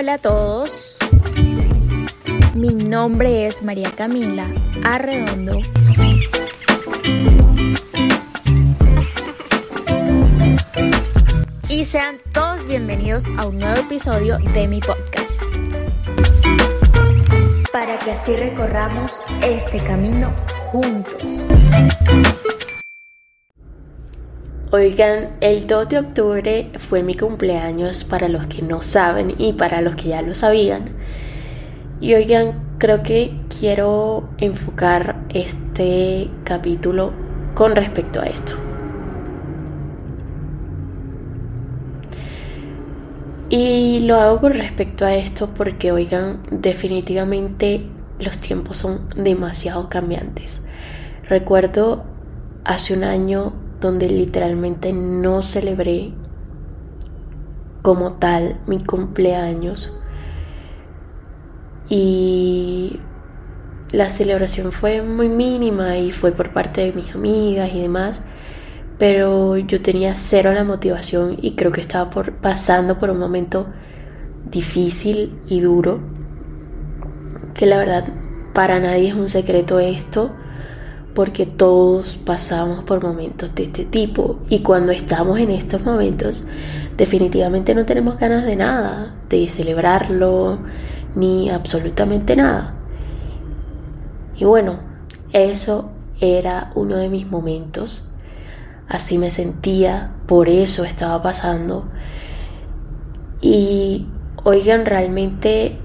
Hola, 0.00 0.14
a 0.14 0.18
todos. 0.18 0.96
Mi 2.54 2.68
nombre 2.68 3.48
es 3.48 3.64
María 3.64 3.90
Camila 3.90 4.46
Arredondo. 4.84 5.60
Y 11.68 11.84
sean 11.84 12.18
todos 12.30 12.64
bienvenidos 12.68 13.26
a 13.38 13.48
un 13.48 13.58
nuevo 13.58 13.80
episodio 13.80 14.38
de 14.54 14.68
mi 14.68 14.78
podcast. 14.78 15.42
Para 17.72 17.98
que 17.98 18.12
así 18.12 18.36
recorramos 18.36 19.20
este 19.42 19.80
camino 19.80 20.32
juntos. 20.70 21.24
Oigan, 24.70 25.30
el 25.40 25.66
2 25.66 25.88
de 25.88 25.98
octubre 25.98 26.70
fue 26.78 27.02
mi 27.02 27.14
cumpleaños 27.14 28.04
para 28.04 28.28
los 28.28 28.48
que 28.48 28.60
no 28.60 28.82
saben 28.82 29.34
y 29.38 29.54
para 29.54 29.80
los 29.80 29.96
que 29.96 30.08
ya 30.08 30.20
lo 30.20 30.34
sabían. 30.34 30.90
Y 32.02 32.12
oigan, 32.12 32.76
creo 32.76 33.02
que 33.02 33.34
quiero 33.58 34.28
enfocar 34.36 35.24
este 35.30 36.28
capítulo 36.44 37.14
con 37.54 37.74
respecto 37.76 38.20
a 38.20 38.26
esto. 38.26 38.52
Y 43.48 44.00
lo 44.00 44.16
hago 44.16 44.38
con 44.42 44.52
respecto 44.52 45.06
a 45.06 45.14
esto 45.14 45.48
porque, 45.54 45.92
oigan, 45.92 46.42
definitivamente 46.50 47.86
los 48.20 48.36
tiempos 48.36 48.76
son 48.76 49.08
demasiado 49.16 49.88
cambiantes. 49.88 50.66
Recuerdo 51.26 52.04
hace 52.64 52.92
un 52.92 53.04
año 53.04 53.66
donde 53.80 54.08
literalmente 54.08 54.92
no 54.92 55.42
celebré 55.42 56.12
como 57.82 58.14
tal 58.14 58.60
mi 58.66 58.80
cumpleaños. 58.80 59.92
Y 61.88 63.00
la 63.92 64.10
celebración 64.10 64.72
fue 64.72 65.02
muy 65.02 65.28
mínima 65.28 65.96
y 65.96 66.12
fue 66.12 66.32
por 66.32 66.52
parte 66.52 66.82
de 66.82 66.92
mis 66.92 67.14
amigas 67.14 67.70
y 67.72 67.80
demás 67.80 68.22
pero 68.98 69.56
yo 69.56 69.80
tenía 69.80 70.14
cero 70.14 70.52
la 70.52 70.64
motivación 70.64 71.38
y 71.40 71.54
creo 71.54 71.70
que 71.70 71.80
estaba 71.80 72.10
por, 72.10 72.34
pasando 72.34 72.98
por 72.98 73.10
un 73.10 73.18
momento 73.18 73.68
difícil 74.50 75.38
y 75.46 75.60
duro 75.60 76.00
que 77.54 77.66
la 77.66 77.78
verdad 77.78 78.04
para 78.52 78.80
nadie 78.80 79.08
es 79.08 79.14
un 79.14 79.28
secreto 79.28 79.78
esto 79.78 80.32
porque 81.18 81.46
todos 81.46 82.14
pasamos 82.14 82.84
por 82.84 83.02
momentos 83.02 83.52
de 83.56 83.64
este 83.64 83.84
tipo 83.84 84.38
y 84.48 84.60
cuando 84.60 84.92
estamos 84.92 85.40
en 85.40 85.50
estos 85.50 85.82
momentos 85.82 86.44
definitivamente 86.96 87.74
no 87.74 87.84
tenemos 87.84 88.20
ganas 88.20 88.44
de 88.44 88.54
nada, 88.54 89.16
de 89.28 89.48
celebrarlo, 89.48 90.60
ni 91.16 91.50
absolutamente 91.50 92.36
nada. 92.36 92.76
Y 94.36 94.44
bueno, 94.44 94.78
eso 95.32 95.90
era 96.20 96.70
uno 96.76 96.98
de 96.98 97.08
mis 97.08 97.28
momentos, 97.28 98.12
así 98.88 99.18
me 99.18 99.32
sentía, 99.32 100.12
por 100.28 100.48
eso 100.48 100.84
estaba 100.84 101.20
pasando. 101.20 101.88
Y 103.40 104.06
oigan, 104.44 104.86
realmente 104.86 105.78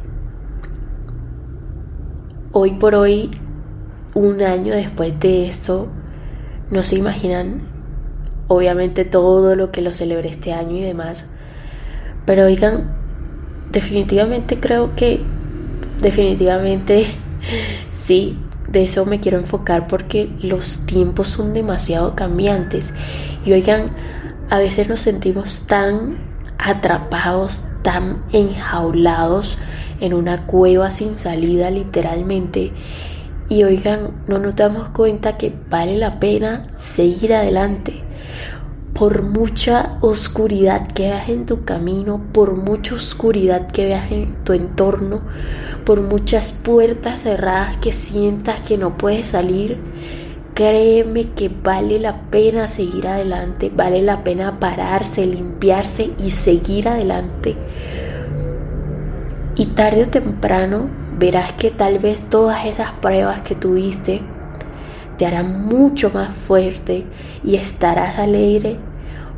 hoy 2.51 2.73
por 2.73 2.93
hoy 2.93 3.31
un 4.13 4.41
año 4.41 4.73
después 4.73 5.19
de 5.19 5.47
esto, 5.47 5.87
no 6.69 6.83
se 6.83 6.97
imaginan, 6.97 7.61
obviamente, 8.47 9.05
todo 9.05 9.55
lo 9.55 9.71
que 9.71 9.81
lo 9.81 9.93
celebré 9.93 10.29
este 10.29 10.53
año 10.53 10.77
y 10.77 10.81
demás. 10.81 11.31
Pero 12.25 12.45
oigan, 12.45 12.95
definitivamente 13.71 14.59
creo 14.59 14.95
que, 14.95 15.21
definitivamente, 16.01 17.05
sí, 17.91 18.37
de 18.69 18.83
eso 18.83 19.05
me 19.05 19.19
quiero 19.19 19.37
enfocar 19.37 19.87
porque 19.87 20.29
los 20.41 20.85
tiempos 20.85 21.29
son 21.29 21.53
demasiado 21.53 22.15
cambiantes. 22.15 22.93
Y 23.45 23.53
oigan, 23.53 23.85
a 24.49 24.57
veces 24.59 24.87
nos 24.89 25.01
sentimos 25.01 25.67
tan 25.67 26.17
atrapados, 26.57 27.67
tan 27.81 28.23
enjaulados 28.31 29.57
en 29.99 30.13
una 30.13 30.45
cueva 30.45 30.91
sin 30.91 31.17
salida 31.17 31.69
literalmente 31.69 32.71
y 33.49 33.63
oigan, 33.63 34.23
no 34.27 34.39
nos 34.39 34.55
damos 34.55 34.89
cuenta 34.89 35.37
que 35.37 35.53
vale 35.69 35.97
la 35.97 36.19
pena 36.19 36.67
seguir 36.77 37.33
adelante. 37.33 38.01
Por 38.93 39.23
mucha 39.23 39.97
oscuridad 40.01 40.87
que 40.87 41.09
veas 41.09 41.27
en 41.27 41.45
tu 41.45 41.65
camino, 41.65 42.21
por 42.31 42.55
mucha 42.55 42.95
oscuridad 42.95 43.67
que 43.67 43.85
veas 43.85 44.11
en 44.11 44.35
tu 44.43 44.53
entorno, 44.53 45.21
por 45.85 46.01
muchas 46.01 46.51
puertas 46.51 47.21
cerradas 47.21 47.77
que 47.77 47.91
sientas 47.91 48.61
que 48.61 48.77
no 48.77 48.97
puedes 48.97 49.27
salir, 49.27 49.79
créeme 50.53 51.31
que 51.31 51.49
vale 51.49 51.99
la 51.99 52.21
pena 52.29 52.67
seguir 52.67 53.07
adelante, 53.07 53.71
vale 53.75 54.03
la 54.03 54.23
pena 54.23 54.59
pararse, 54.59 55.25
limpiarse 55.25 56.11
y 56.23 56.29
seguir 56.29 56.87
adelante. 56.87 57.57
Y 59.55 59.67
tarde 59.67 60.03
o 60.03 60.07
temprano 60.07 61.02
verás 61.17 61.53
que 61.53 61.71
tal 61.71 61.99
vez 61.99 62.21
todas 62.29 62.65
esas 62.65 62.91
pruebas 62.93 63.41
que 63.41 63.55
tuviste 63.55 64.21
te 65.17 65.25
harán 65.25 65.65
mucho 65.65 66.09
más 66.11 66.33
fuerte 66.33 67.05
y 67.43 67.55
estarás 67.55 68.17
alegre 68.17 68.77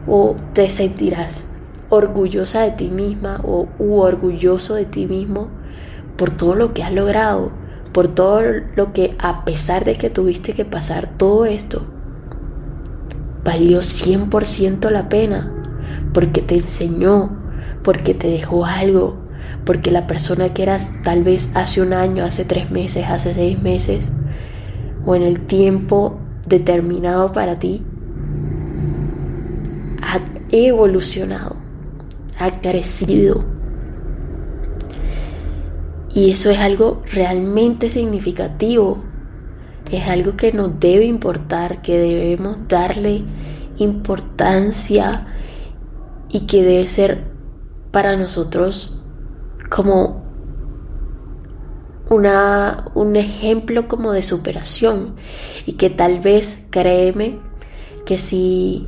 o 0.08 0.36
te 0.54 0.70
sentirás 0.70 1.48
orgullosa 1.90 2.62
de 2.62 2.72
ti 2.72 2.90
misma 2.90 3.42
o 3.44 3.68
orgulloso 3.80 4.76
de 4.76 4.86
ti 4.86 5.06
mismo 5.06 5.50
por 6.18 6.32
todo 6.32 6.56
lo 6.56 6.74
que 6.74 6.84
has 6.84 6.94
logrado, 6.94 7.52
por 7.92 8.08
todo 8.08 8.42
lo 8.76 8.94
que 8.94 9.16
a 9.20 9.46
pesar 9.46 9.86
de 9.86 9.96
que 9.96 10.10
tuviste 10.10 10.54
que 10.54 10.66
pasar 10.66 11.10
todo 11.18 11.46
esto, 11.46 11.84
valió 13.44 13.80
100% 13.80 14.90
la 14.90 15.10
pena, 15.10 15.52
porque 16.14 16.42
te 16.42 16.56
enseñó, 16.56 17.30
porque 17.84 18.14
te 18.14 18.28
dejó 18.28 18.66
algo, 18.66 19.18
porque 19.66 19.92
la 19.92 20.08
persona 20.08 20.54
que 20.54 20.64
eras 20.64 21.02
tal 21.04 21.24
vez 21.24 21.56
hace 21.56 21.82
un 21.82 21.94
año, 21.94 22.24
hace 22.24 22.46
tres 22.46 22.70
meses, 22.70 23.06
hace 23.08 23.34
seis 23.34 23.62
meses, 23.62 24.12
o 25.06 25.16
en 25.16 25.24
el 25.24 25.48
tiempo 25.48 26.20
determinado 26.48 27.32
para 27.32 27.58
ti, 27.58 27.84
ha 30.02 30.20
evolucionado, 30.52 31.56
ha 32.40 32.52
crecido. 32.62 33.44
Y 36.14 36.32
eso 36.32 36.50
es 36.50 36.60
algo 36.60 37.02
realmente 37.12 37.90
significativo, 37.90 39.04
es 39.92 40.08
algo 40.08 40.36
que 40.36 40.52
nos 40.52 40.80
debe 40.80 41.06
importar, 41.06 41.82
que 41.82 41.98
debemos 41.98 42.68
darle 42.68 43.24
importancia 43.78 45.28
y 46.30 46.42
que 46.42 46.64
debe 46.64 46.88
ser 46.88 47.24
para 47.92 48.16
nosotros 48.16 49.05
como 49.70 50.24
una, 52.10 52.92
un 52.94 53.16
ejemplo 53.16 53.88
como 53.88 54.12
de 54.12 54.22
superación. 54.22 55.16
Y 55.66 55.74
que 55.74 55.90
tal 55.90 56.20
vez 56.20 56.68
créeme 56.70 57.40
que 58.06 58.18
si 58.18 58.88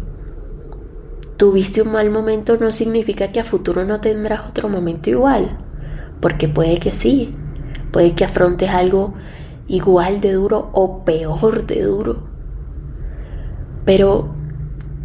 tuviste 1.37 1.81
un 1.81 1.91
mal 1.91 2.09
momento 2.09 2.57
no 2.57 2.71
significa 2.71 3.31
que 3.31 3.39
a 3.39 3.45
futuro 3.45 3.85
no 3.85 4.01
tendrás 4.01 4.41
otro 4.49 4.69
momento 4.69 5.09
igual, 5.09 5.57
porque 6.19 6.47
puede 6.47 6.79
que 6.79 6.91
sí, 6.91 7.35
puede 7.91 8.13
que 8.13 8.25
afrontes 8.25 8.69
algo 8.71 9.13
igual 9.67 10.19
de 10.19 10.33
duro 10.33 10.69
o 10.73 11.03
peor 11.05 11.66
de 11.67 11.83
duro. 11.83 12.27
Pero 13.85 14.36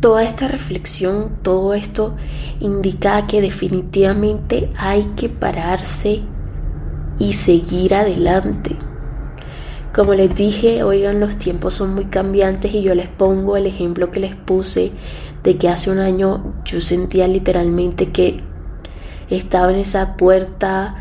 toda 0.02 0.25
esta 0.25 0.49
reflexión, 0.49 1.38
todo 1.43 1.75
esto 1.75 2.16
indica 2.58 3.25
que 3.28 3.40
definitivamente 3.40 4.69
hay 4.76 5.04
que 5.16 5.28
pararse 5.28 6.22
y 7.20 7.34
seguir 7.34 7.94
adelante. 7.94 8.76
Como 9.94 10.14
les 10.14 10.34
dije, 10.34 10.82
oigan, 10.82 11.20
los 11.20 11.37
tiempos 11.37 11.75
son 11.75 11.94
muy 11.94 12.06
cambiantes 12.06 12.75
y 12.75 12.82
yo 12.82 12.96
les 12.96 13.06
pongo 13.06 13.56
el 13.56 13.64
ejemplo 13.66 14.10
que 14.10 14.19
les 14.19 14.34
puse 14.34 14.90
de 15.44 15.56
que 15.56 15.69
hace 15.69 15.88
un 15.88 16.00
año 16.00 16.52
yo 16.64 16.81
sentía 16.81 17.28
literalmente 17.28 18.10
que 18.10 18.43
estaba 19.31 19.70
en 19.70 19.78
esa 19.78 20.16
puerta 20.16 20.96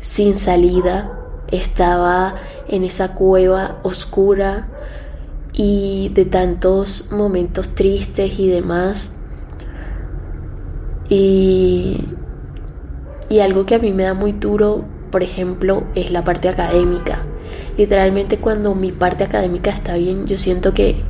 sin 0.00 0.38
salida, 0.38 1.18
estaba 1.48 2.36
en 2.66 2.82
esa 2.82 3.14
cueva 3.14 3.78
oscura 3.82 4.68
y 5.52 6.10
de 6.14 6.24
tantos 6.24 7.10
momentos 7.12 7.70
tristes 7.70 8.38
y 8.38 8.48
demás. 8.48 9.20
Y, 11.08 12.04
y 13.28 13.40
algo 13.40 13.66
que 13.66 13.74
a 13.74 13.78
mí 13.78 13.92
me 13.92 14.04
da 14.04 14.14
muy 14.14 14.32
duro, 14.32 14.84
por 15.10 15.22
ejemplo, 15.22 15.84
es 15.94 16.10
la 16.10 16.24
parte 16.24 16.48
académica. 16.48 17.24
Literalmente 17.76 18.38
cuando 18.38 18.74
mi 18.74 18.92
parte 18.92 19.24
académica 19.24 19.70
está 19.70 19.94
bien, 19.94 20.26
yo 20.26 20.38
siento 20.38 20.72
que 20.72 21.02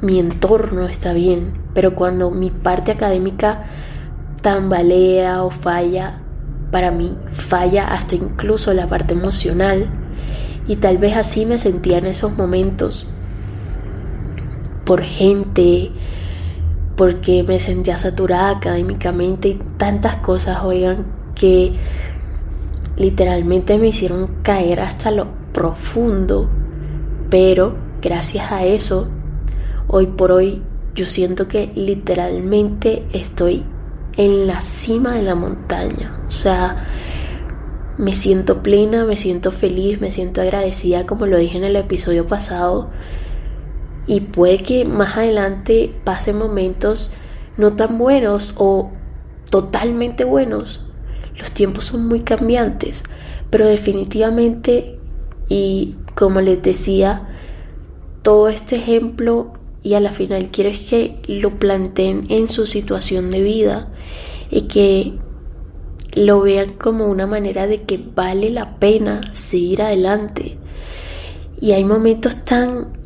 mi 0.00 0.18
entorno 0.18 0.86
está 0.86 1.12
bien, 1.12 1.54
pero 1.74 1.94
cuando 1.94 2.30
mi 2.30 2.50
parte 2.50 2.92
académica 2.92 3.64
tambalea 4.42 5.42
o 5.42 5.50
falla, 5.50 6.20
para 6.70 6.90
mí 6.90 7.16
falla 7.30 7.88
hasta 7.94 8.16
incluso 8.16 8.74
la 8.74 8.88
parte 8.88 9.14
emocional 9.14 9.88
y 10.66 10.76
tal 10.76 10.98
vez 10.98 11.16
así 11.16 11.46
me 11.46 11.58
sentía 11.58 11.98
en 11.98 12.06
esos 12.06 12.36
momentos 12.36 13.06
por 14.84 15.02
gente, 15.02 15.90
porque 16.96 17.42
me 17.42 17.58
sentía 17.58 17.98
saturada 17.98 18.50
académicamente 18.50 19.48
y 19.48 19.60
tantas 19.76 20.16
cosas, 20.16 20.62
oigan, 20.62 21.06
que 21.34 21.72
literalmente 22.96 23.78
me 23.78 23.88
hicieron 23.88 24.28
caer 24.42 24.80
hasta 24.80 25.10
lo 25.10 25.28
profundo, 25.52 26.48
pero 27.30 27.74
gracias 28.00 28.52
a 28.52 28.64
eso, 28.64 29.08
hoy 29.88 30.06
por 30.06 30.32
hoy 30.32 30.62
yo 30.94 31.06
siento 31.06 31.48
que 31.48 31.72
literalmente 31.74 33.04
estoy 33.12 33.64
en 34.16 34.46
la 34.46 34.60
cima 34.60 35.14
de 35.14 35.22
la 35.22 35.34
montaña, 35.34 36.20
o 36.28 36.32
sea, 36.32 36.86
me 37.98 38.14
siento 38.14 38.62
plena, 38.62 39.04
me 39.04 39.16
siento 39.16 39.50
feliz, 39.50 40.00
me 40.00 40.10
siento 40.10 40.40
agradecida, 40.40 41.06
como 41.06 41.26
lo 41.26 41.38
dije 41.38 41.56
en 41.56 41.64
el 41.64 41.76
episodio 41.76 42.26
pasado, 42.26 42.90
y 44.06 44.20
puede 44.20 44.62
que 44.62 44.84
más 44.84 45.16
adelante 45.16 45.94
pasen 46.04 46.38
momentos 46.38 47.12
no 47.56 47.74
tan 47.74 47.98
buenos 47.98 48.54
o 48.56 48.90
totalmente 49.50 50.24
buenos. 50.24 50.86
Los 51.38 51.52
tiempos 51.52 51.86
son 51.86 52.06
muy 52.06 52.20
cambiantes, 52.20 53.04
pero 53.50 53.66
definitivamente, 53.66 54.98
y 55.48 55.96
como 56.14 56.40
les 56.40 56.62
decía, 56.62 57.28
todo 58.22 58.48
este 58.48 58.76
ejemplo 58.76 59.52
y 59.82 59.94
a 59.94 60.00
la 60.00 60.10
final 60.10 60.50
quiero 60.50 60.70
es 60.70 60.80
que 60.80 61.20
lo 61.26 61.58
planteen 61.58 62.24
en 62.30 62.48
su 62.48 62.66
situación 62.66 63.30
de 63.30 63.42
vida 63.42 63.88
y 64.50 64.62
que 64.62 65.14
lo 66.14 66.40
vean 66.40 66.74
como 66.74 67.06
una 67.06 67.26
manera 67.26 67.66
de 67.66 67.82
que 67.82 68.00
vale 68.14 68.50
la 68.50 68.76
pena 68.76 69.20
seguir 69.32 69.82
adelante. 69.82 70.56
Y 71.60 71.72
hay 71.72 71.84
momentos 71.84 72.44
tan 72.44 73.03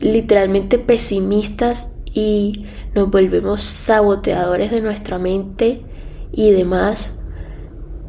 literalmente 0.00 0.78
pesimistas 0.78 2.02
y 2.12 2.66
nos 2.94 3.10
volvemos 3.10 3.62
saboteadores 3.62 4.70
de 4.70 4.80
nuestra 4.80 5.18
mente 5.18 5.82
y 6.32 6.50
demás 6.50 7.18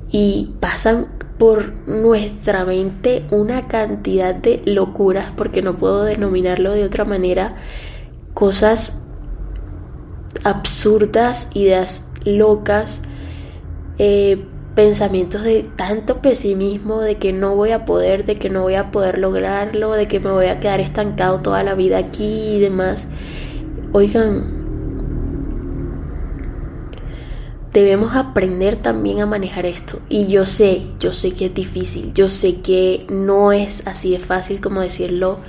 y 0.10 0.54
pasan 0.60 1.08
por 1.38 1.74
nuestra 1.88 2.66
mente 2.66 3.26
una 3.32 3.68
cantidad 3.68 4.34
de 4.34 4.62
locuras 4.66 5.32
porque 5.36 5.62
no 5.62 5.78
puedo 5.78 6.04
denominarlo 6.04 6.72
de 6.72 6.86
otra 6.86 7.06
manera 7.06 7.56
cosas 8.34 9.10
absurdas 10.44 11.56
ideas 11.56 12.14
locas 12.24 13.02
eh, 13.98 14.46
pensamientos 14.78 15.42
de 15.42 15.68
tanto 15.76 16.22
pesimismo, 16.22 17.02
de 17.02 17.16
que 17.16 17.34
no 17.34 17.56
voy 17.56 17.72
a 17.72 17.84
poder, 17.84 18.28
de 18.28 18.36
que 18.36 18.52
no 18.52 18.62
voy 18.62 18.76
a 18.76 18.92
poder 18.92 19.18
lograrlo, 19.18 19.94
de 19.94 20.08
que 20.08 20.20
me 20.20 20.30
voy 20.30 20.46
a 20.46 20.60
quedar 20.60 20.80
estancado 20.80 21.40
toda 21.40 21.64
la 21.64 21.74
vida 21.74 21.98
aquí 21.98 22.58
y 22.58 22.60
demás. 22.60 23.08
Oigan, 23.92 24.44
debemos 27.74 28.16
aprender 28.16 28.76
también 28.76 29.20
a 29.20 29.26
manejar 29.26 29.66
esto. 29.66 29.98
Y 30.10 30.28
yo 30.28 30.46
sé, 30.46 30.84
yo 31.00 31.12
sé 31.12 31.32
que 31.32 31.48
es 31.48 31.56
difícil, 31.56 32.14
yo 32.14 32.30
sé 32.30 32.62
que 32.62 33.08
no 33.10 33.52
es 33.52 33.88
así 33.88 34.12
de 34.12 34.20
fácil 34.20 34.62
como 34.62 34.82
decirlo 34.82 35.40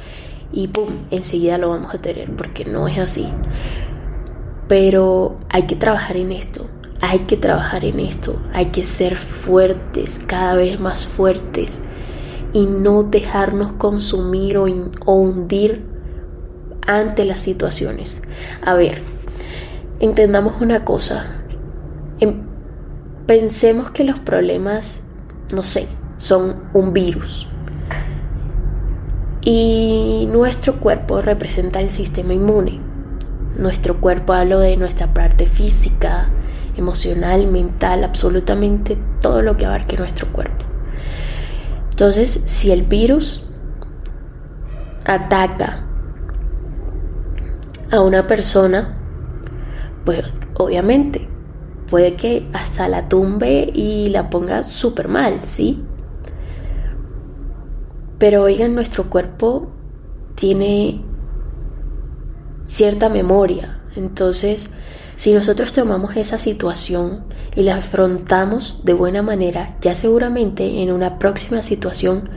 y 0.54 0.68
pum, 0.68 0.88
enseguida 1.10 1.58
lo 1.58 1.68
vamos 1.68 1.94
a 1.94 1.98
tener, 1.98 2.34
porque 2.34 2.64
no 2.64 2.88
es 2.88 2.96
así. 2.96 3.28
Pero 4.68 5.36
hay 5.50 5.64
que 5.64 5.76
trabajar 5.76 6.16
en 6.16 6.32
esto 6.32 6.64
hay 7.00 7.20
que 7.20 7.36
trabajar 7.36 7.84
en 7.84 8.00
esto, 8.00 8.40
hay 8.52 8.66
que 8.66 8.82
ser 8.82 9.16
fuertes, 9.16 10.20
cada 10.26 10.54
vez 10.56 10.80
más 10.80 11.06
fuertes 11.06 11.84
y 12.52 12.66
no 12.66 13.04
dejarnos 13.04 13.72
consumir 13.74 14.58
o, 14.58 14.64
hundir 14.64 15.84
ante 16.86 17.24
las 17.24 17.40
situaciones. 17.40 18.22
A 18.64 18.74
ver, 18.74 19.02
entendamos 20.00 20.60
una 20.60 20.84
cosa, 20.84 21.42
em, 22.20 22.42
pensemos 23.26 23.90
que 23.90 24.04
los 24.04 24.18
problemas, 24.18 25.04
no 25.52 25.62
sé, 25.62 25.86
son 26.16 26.56
un 26.72 26.92
virus. 26.92 27.48
Y 29.42 30.28
nuestro 30.32 30.74
cuerpo 30.80 31.22
representa 31.22 31.80
el 31.80 31.90
sistema 31.90 32.34
inmune. 32.34 32.80
Nuestro 33.56 34.00
cuerpo 34.00 34.32
hablo 34.32 34.58
de 34.60 34.76
nuestra 34.76 35.14
parte 35.14 35.46
física, 35.46 36.28
emocional, 36.78 37.46
mental, 37.46 38.04
absolutamente 38.04 38.96
todo 39.20 39.42
lo 39.42 39.56
que 39.56 39.66
abarque 39.66 39.96
nuestro 39.96 40.28
cuerpo. 40.32 40.64
Entonces, 41.90 42.30
si 42.30 42.70
el 42.70 42.82
virus 42.82 43.50
ataca 45.04 45.84
a 47.90 48.00
una 48.00 48.26
persona, 48.26 48.96
pues 50.04 50.22
obviamente 50.54 51.28
puede 51.88 52.14
que 52.14 52.46
hasta 52.52 52.88
la 52.88 53.08
tumbe 53.08 53.70
y 53.74 54.10
la 54.10 54.30
ponga 54.30 54.62
súper 54.62 55.08
mal, 55.08 55.40
¿sí? 55.44 55.82
Pero 58.18 58.42
oigan, 58.42 58.74
nuestro 58.74 59.04
cuerpo 59.10 59.70
tiene 60.34 61.02
cierta 62.64 63.08
memoria, 63.08 63.80
entonces 63.96 64.70
si 65.18 65.32
nosotros 65.32 65.72
tomamos 65.72 66.16
esa 66.16 66.38
situación 66.38 67.24
y 67.56 67.62
la 67.62 67.78
afrontamos 67.78 68.84
de 68.84 68.92
buena 68.92 69.20
manera, 69.20 69.74
ya 69.80 69.96
seguramente 69.96 70.80
en 70.80 70.92
una 70.92 71.18
próxima 71.18 71.60
situación, 71.62 72.30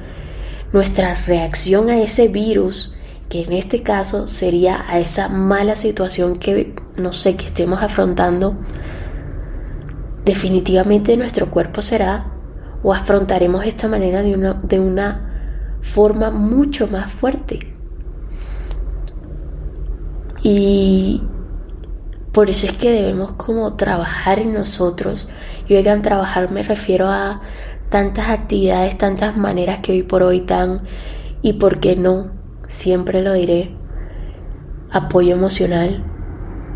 nuestra 0.73 1.13
reacción 1.13 1.91
a 1.91 1.99
ese 1.99 2.27
virus, 2.27 2.95
que 3.29 3.43
en 3.43 3.53
este 3.53 3.83
caso 3.83 4.27
sería 4.27 4.83
a 4.87 4.97
esa 4.97 5.29
mala 5.29 5.75
situación 5.75 6.39
que, 6.39 6.73
no 6.97 7.13
sé, 7.13 7.35
que 7.35 7.45
estemos 7.45 7.83
afrontando, 7.83 8.57
definitivamente 10.25 11.15
nuestro 11.17 11.51
cuerpo 11.51 11.83
será 11.83 12.33
o 12.81 12.95
afrontaremos 12.95 13.63
esta 13.63 13.87
manera 13.87 14.23
de 14.23 14.33
una, 14.33 14.53
de 14.55 14.79
una 14.79 15.77
forma 15.83 16.31
mucho 16.31 16.87
más 16.87 17.11
fuerte. 17.11 17.59
Y 20.41 21.21
por 22.31 22.49
eso 22.49 22.65
es 22.65 22.73
que 22.73 22.91
debemos 22.91 23.33
como 23.33 23.73
trabajar 23.73 24.39
en 24.39 24.53
nosotros. 24.53 25.27
Y 25.67 25.75
oigan, 25.75 26.01
trabajar 26.01 26.51
me 26.51 26.63
refiero 26.63 27.09
a 27.09 27.41
tantas 27.89 28.29
actividades, 28.29 28.97
tantas 28.97 29.35
maneras 29.35 29.79
que 29.79 29.91
hoy 29.91 30.03
por 30.03 30.23
hoy 30.23 30.41
dan 30.41 30.81
y 31.41 31.53
por 31.53 31.79
qué 31.79 31.95
no, 31.95 32.31
siempre 32.67 33.21
lo 33.21 33.33
diré, 33.33 33.71
apoyo 34.91 35.35
emocional, 35.35 36.03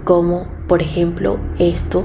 como 0.03 0.47
por 0.67 0.81
ejemplo 0.81 1.39
esto, 1.57 2.03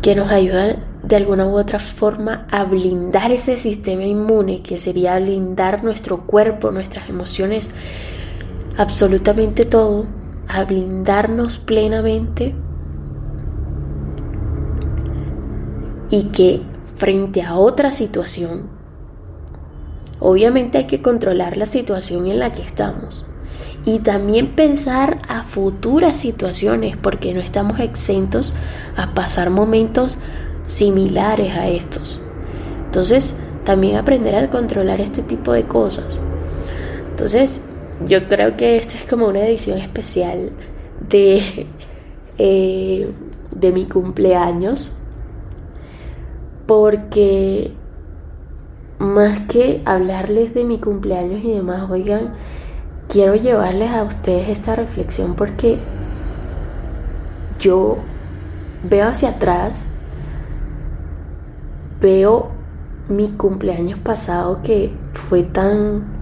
que 0.00 0.14
nos 0.14 0.30
ayuda 0.30 0.76
de 1.02 1.16
alguna 1.16 1.46
u 1.46 1.58
otra 1.58 1.78
forma 1.78 2.46
a 2.50 2.64
blindar 2.64 3.30
ese 3.30 3.58
sistema 3.58 4.04
inmune, 4.04 4.62
que 4.62 4.78
sería 4.78 5.18
blindar 5.18 5.84
nuestro 5.84 6.26
cuerpo, 6.26 6.70
nuestras 6.70 7.08
emociones, 7.10 7.74
absolutamente 8.78 9.64
todo 9.64 10.06
a 10.48 10.64
blindarnos 10.64 11.58
plenamente 11.58 12.54
y 16.10 16.24
que 16.24 16.62
frente 16.96 17.42
a 17.42 17.56
otra 17.56 17.92
situación, 17.92 18.68
obviamente 20.20 20.78
hay 20.78 20.86
que 20.86 21.02
controlar 21.02 21.56
la 21.56 21.66
situación 21.66 22.26
en 22.26 22.38
la 22.38 22.52
que 22.52 22.62
estamos 22.62 23.26
y 23.84 24.00
también 24.00 24.54
pensar 24.54 25.20
a 25.28 25.44
futuras 25.44 26.16
situaciones 26.16 26.96
porque 26.96 27.32
no 27.34 27.40
estamos 27.40 27.80
exentos 27.80 28.54
a 28.96 29.14
pasar 29.14 29.50
momentos 29.50 30.18
similares 30.64 31.54
a 31.56 31.68
estos. 31.68 32.20
Entonces, 32.86 33.40
también 33.64 33.96
aprender 33.96 34.34
a 34.34 34.50
controlar 34.50 35.00
este 35.00 35.22
tipo 35.22 35.52
de 35.52 35.64
cosas. 35.64 36.18
Entonces, 37.10 37.67
yo 38.06 38.28
creo 38.28 38.56
que 38.56 38.76
esta 38.76 38.96
es 38.96 39.04
como 39.04 39.26
una 39.26 39.40
edición 39.40 39.78
especial 39.78 40.52
de, 41.08 41.66
eh, 42.38 43.10
de 43.54 43.72
mi 43.72 43.86
cumpleaños. 43.86 44.94
Porque 46.66 47.72
más 48.98 49.40
que 49.42 49.80
hablarles 49.86 50.54
de 50.54 50.64
mi 50.64 50.78
cumpleaños 50.78 51.42
y 51.42 51.52
demás, 51.52 51.90
oigan, 51.90 52.34
quiero 53.08 53.34
llevarles 53.34 53.90
a 53.90 54.02
ustedes 54.02 54.50
esta 54.50 54.76
reflexión 54.76 55.34
porque 55.34 55.78
yo 57.58 57.96
veo 58.84 59.08
hacia 59.08 59.30
atrás, 59.30 59.86
veo 62.00 62.50
mi 63.08 63.30
cumpleaños 63.30 63.98
pasado 64.00 64.60
que 64.62 64.92
fue 65.28 65.42
tan 65.42 66.17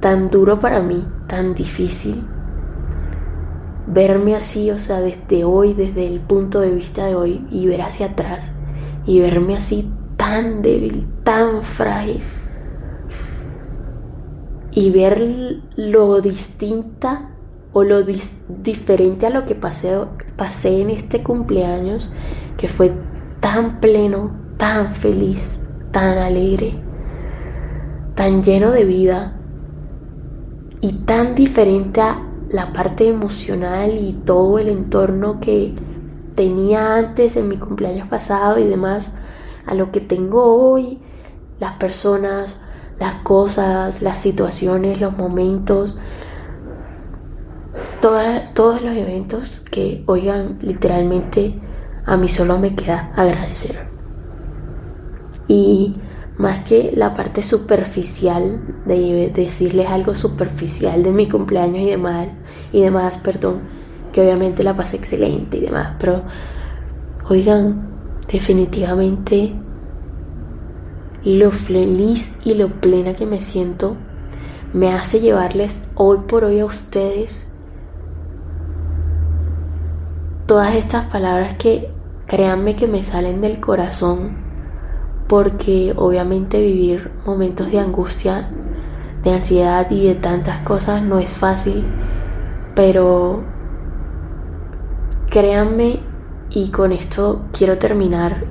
tan 0.00 0.30
duro 0.30 0.60
para 0.60 0.80
mí, 0.80 1.04
tan 1.26 1.54
difícil. 1.54 2.24
verme 3.90 4.36
así, 4.36 4.70
o 4.70 4.78
sea, 4.78 5.00
desde 5.00 5.44
hoy, 5.44 5.72
desde 5.72 6.06
el 6.06 6.20
punto 6.20 6.60
de 6.60 6.70
vista 6.70 7.06
de 7.06 7.14
hoy, 7.14 7.46
y 7.50 7.66
ver 7.66 7.80
hacia 7.80 8.06
atrás, 8.06 8.54
y 9.06 9.18
verme 9.18 9.56
así 9.56 9.90
tan 10.18 10.60
débil, 10.60 11.06
tan 11.24 11.62
frágil, 11.62 12.22
y 14.72 14.90
ver 14.90 15.62
lo 15.76 16.20
distinta 16.20 17.30
o 17.72 17.82
lo 17.82 18.02
diferente 18.02 19.26
a 19.26 19.30
lo 19.30 19.46
que 19.46 19.54
pasé, 19.54 19.98
pasé 20.36 20.82
en 20.82 20.90
este 20.90 21.22
cumpleaños, 21.22 22.12
que 22.58 22.68
fue 22.68 22.92
tan 23.40 23.80
pleno, 23.80 24.32
tan 24.58 24.92
feliz, 24.92 25.66
tan 25.92 26.18
alegre, 26.18 26.74
tan 28.14 28.42
lleno 28.42 28.70
de 28.70 28.84
vida 28.84 29.37
y 30.80 30.92
tan 30.92 31.34
diferente 31.34 32.00
a 32.00 32.22
la 32.50 32.72
parte 32.72 33.08
emocional 33.08 33.96
y 33.98 34.12
todo 34.24 34.58
el 34.58 34.68
entorno 34.68 35.40
que 35.40 35.74
tenía 36.34 36.96
antes 36.96 37.36
en 37.36 37.48
mi 37.48 37.56
cumpleaños 37.56 38.08
pasado 38.08 38.58
y 38.58 38.64
demás 38.64 39.18
a 39.66 39.74
lo 39.74 39.90
que 39.92 40.00
tengo 40.00 40.44
hoy, 40.44 41.00
las 41.60 41.72
personas, 41.74 42.62
las 42.98 43.16
cosas, 43.16 44.02
las 44.02 44.18
situaciones, 44.18 45.00
los 45.00 45.16
momentos, 45.16 45.98
todos 48.00 48.82
los 48.82 48.96
eventos 48.96 49.60
que, 49.60 50.02
oigan, 50.06 50.58
literalmente 50.62 51.60
a 52.06 52.16
mí 52.16 52.28
solo 52.28 52.58
me 52.58 52.74
queda 52.74 53.12
agradecer. 53.14 53.88
Y 55.46 55.96
más 56.38 56.60
que 56.60 56.92
la 56.94 57.16
parte 57.16 57.42
superficial 57.42 58.60
de 58.86 59.32
decirles 59.34 59.88
algo 59.88 60.14
superficial 60.14 61.02
de 61.02 61.12
mi 61.12 61.28
cumpleaños 61.28 61.80
y 61.80 61.86
demás, 61.86 62.28
y 62.72 62.80
demás, 62.80 63.18
perdón, 63.18 63.60
que 64.12 64.22
obviamente 64.22 64.62
la 64.62 64.76
pasé 64.76 64.96
excelente 64.96 65.58
y 65.58 65.62
demás, 65.62 65.96
pero 65.98 66.22
oigan, 67.28 67.88
definitivamente 68.30 69.52
lo 71.24 71.50
feliz 71.50 72.38
y 72.44 72.54
lo 72.54 72.68
plena 72.80 73.12
que 73.12 73.26
me 73.26 73.40
siento 73.40 73.96
me 74.72 74.92
hace 74.92 75.20
llevarles 75.20 75.90
hoy 75.96 76.18
por 76.28 76.44
hoy 76.44 76.60
a 76.60 76.66
ustedes 76.66 77.52
todas 80.46 80.74
estas 80.74 81.06
palabras 81.06 81.54
que 81.54 81.90
créanme 82.26 82.76
que 82.76 82.86
me 82.86 83.02
salen 83.02 83.40
del 83.40 83.60
corazón 83.60 84.47
porque 85.28 85.94
obviamente 85.96 86.60
vivir 86.60 87.10
momentos 87.26 87.70
de 87.70 87.78
angustia, 87.78 88.48
de 89.22 89.34
ansiedad 89.34 89.90
y 89.90 90.06
de 90.08 90.14
tantas 90.14 90.62
cosas 90.62 91.02
no 91.02 91.18
es 91.18 91.30
fácil, 91.30 91.84
pero 92.74 93.42
créanme 95.30 96.00
y 96.50 96.70
con 96.70 96.92
esto 96.92 97.42
quiero 97.52 97.76
terminar, 97.76 98.44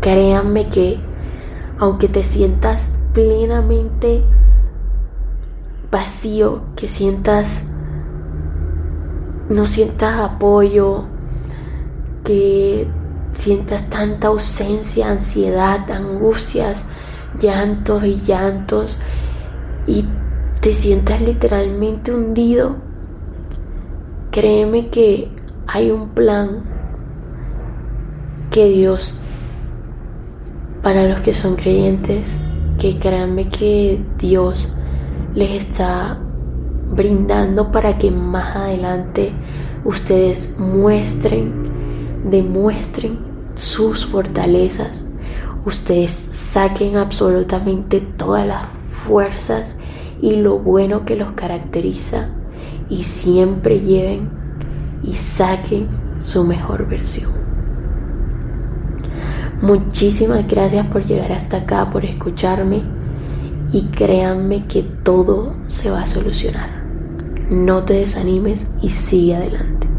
créanme 0.00 0.68
que 0.68 1.00
aunque 1.78 2.08
te 2.08 2.22
sientas 2.22 3.02
plenamente 3.14 4.22
vacío, 5.90 6.62
que 6.76 6.88
sientas, 6.88 7.72
no 9.48 9.64
sientas 9.64 10.20
apoyo, 10.20 11.04
que 12.24 12.86
sientas 13.32 13.88
tanta 13.90 14.28
ausencia, 14.28 15.10
ansiedad, 15.10 15.90
angustias, 15.90 16.86
llantos 17.40 18.04
y 18.04 18.16
llantos 18.16 18.96
y 19.86 20.04
te 20.60 20.72
sientas 20.72 21.20
literalmente 21.20 22.14
hundido, 22.14 22.76
créeme 24.30 24.88
que 24.90 25.28
hay 25.66 25.90
un 25.90 26.10
plan 26.10 26.62
que 28.50 28.68
Dios, 28.68 29.20
para 30.82 31.04
los 31.06 31.20
que 31.20 31.32
son 31.32 31.56
creyentes, 31.56 32.38
que 32.78 32.98
créanme 32.98 33.48
que 33.48 34.04
Dios 34.18 34.72
les 35.34 35.50
está 35.50 36.20
brindando 36.92 37.72
para 37.72 37.98
que 37.98 38.10
más 38.10 38.54
adelante 38.54 39.32
ustedes 39.84 40.58
muestren 40.58 41.61
demuestren 42.24 43.18
sus 43.54 44.06
fortalezas, 44.06 45.04
ustedes 45.64 46.10
saquen 46.10 46.96
absolutamente 46.96 48.00
todas 48.00 48.46
las 48.46 48.64
fuerzas 48.88 49.80
y 50.20 50.36
lo 50.36 50.58
bueno 50.58 51.04
que 51.04 51.16
los 51.16 51.32
caracteriza 51.32 52.30
y 52.88 53.04
siempre 53.04 53.80
lleven 53.80 54.30
y 55.02 55.14
saquen 55.14 55.88
su 56.20 56.44
mejor 56.44 56.88
versión. 56.88 57.32
Muchísimas 59.60 60.46
gracias 60.48 60.86
por 60.86 61.04
llegar 61.04 61.32
hasta 61.32 61.58
acá, 61.58 61.90
por 61.90 62.04
escucharme 62.04 62.82
y 63.72 63.82
créanme 63.86 64.66
que 64.66 64.82
todo 64.82 65.54
se 65.66 65.90
va 65.90 66.02
a 66.02 66.06
solucionar. 66.06 66.82
No 67.48 67.84
te 67.84 67.94
desanimes 67.94 68.76
y 68.82 68.90
sigue 68.90 69.36
adelante. 69.36 69.91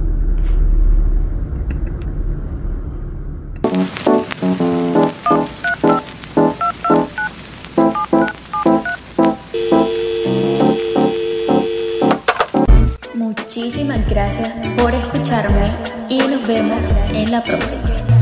Vemos 16.48 16.92
en 17.14 17.32
la 17.32 17.44
próxima. 17.44 18.13